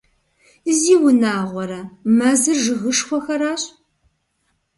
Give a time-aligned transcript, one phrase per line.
[0.77, 1.81] Зиунагъуэрэ,
[2.17, 3.61] мэзыр жыгышхуэхэращ!